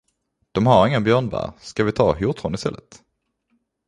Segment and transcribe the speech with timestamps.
[0.51, 3.03] De har inga björnbär, ska vi ta hjortron istället?